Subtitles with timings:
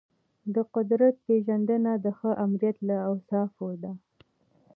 [0.53, 3.91] د قدرت پیژندنه د ښه آمریت له اوصافو ده.